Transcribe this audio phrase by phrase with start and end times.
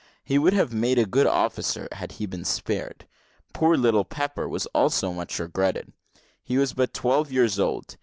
[0.23, 3.05] He would have made a good officer had he been spared.
[3.53, 5.93] Poor little Pepper was also much regretted.
[6.43, 7.97] He was but twelve years old.